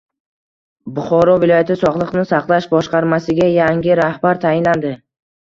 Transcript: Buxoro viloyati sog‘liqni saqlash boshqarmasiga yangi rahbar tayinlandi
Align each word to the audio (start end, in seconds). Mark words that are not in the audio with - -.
Buxoro 0.95 1.35
viloyati 1.43 1.77
sog‘liqni 1.81 2.23
saqlash 2.31 2.69
boshqarmasiga 2.73 3.51
yangi 3.59 4.01
rahbar 4.03 4.43
tayinlandi 4.49 4.97